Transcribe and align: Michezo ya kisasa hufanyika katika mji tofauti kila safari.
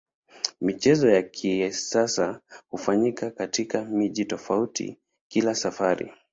Michezo 0.61 1.09
ya 1.09 1.21
kisasa 1.23 2.41
hufanyika 2.69 3.31
katika 3.31 3.85
mji 3.85 4.25
tofauti 4.25 4.97
kila 5.27 5.55
safari. 5.55 6.13